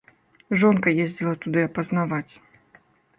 [0.61, 2.33] Жонка ездзіла туды апазнаваць.